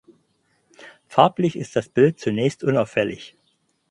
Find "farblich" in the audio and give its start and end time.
1.05-1.55